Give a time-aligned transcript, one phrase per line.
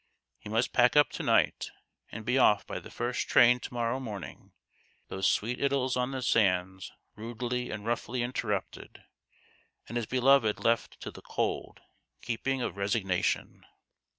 [0.39, 1.69] He must pack up to night
[2.11, 4.51] and be off by the first train to morrow morning
[5.09, 9.03] those sweet idyls on the sands rudely and roughly interrupted,
[9.87, 11.81] and his beloved left to the cold
[12.23, 13.63] keeping of resig nation.